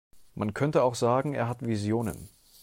[0.33, 2.27] Man könnte auch sagen, er hat Visionen.